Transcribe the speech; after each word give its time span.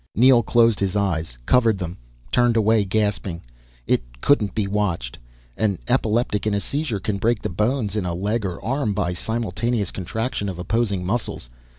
Neel 0.15 0.41
closed 0.41 0.79
his 0.79 0.95
eyes, 0.95 1.37
covered 1.45 1.77
them, 1.77 1.95
turned 2.31 2.57
away 2.57 2.83
gasping. 2.85 3.43
It 3.85 4.01
couldn't 4.19 4.55
be 4.55 4.65
watched. 4.65 5.19
An 5.55 5.77
epileptic 5.87 6.47
in 6.47 6.55
a 6.55 6.59
seizure 6.59 6.99
can 6.99 7.17
break 7.19 7.43
the 7.43 7.49
bones 7.49 7.95
in 7.95 8.07
a 8.07 8.15
leg 8.15 8.43
or 8.43 8.59
arm 8.65 8.93
by 8.95 9.13
simultaneous 9.13 9.91
contraction 9.91 10.49
of 10.49 10.57
opposing 10.57 11.05
muscles. 11.05 11.51